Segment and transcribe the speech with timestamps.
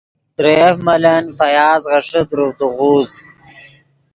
[0.35, 3.11] ترے یف ملن فیاض غیݰے دروڤدے غوز